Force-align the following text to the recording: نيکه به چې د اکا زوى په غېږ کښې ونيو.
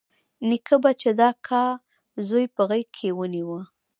نيکه 0.47 0.75
به 0.83 0.91
چې 1.01 1.09
د 1.17 1.21
اکا 1.31 1.63
زوى 2.27 2.45
په 2.55 2.61
غېږ 2.69 2.85
کښې 2.95 3.09
ونيو. 3.15 3.57